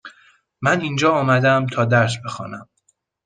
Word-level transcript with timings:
من 0.61 0.81
اینجا 0.81 1.11
آمدم 1.13 1.65
تا 1.67 1.85
درس 1.85 2.13
بخوانم. 2.25 2.69